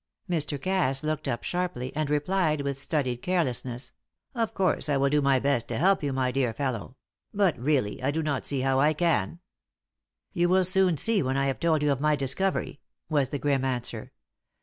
[0.27, 0.59] Mr.
[0.59, 3.91] Cass looked up sharply, and replied with studied carelessness:
[4.33, 6.95] "Of course I will do my best to help you, my dear fellow;
[7.35, 9.41] but really I do not see how I can."
[10.33, 12.79] "You will soon see when I have told you of my discovery,"
[13.09, 14.11] was the grim answer.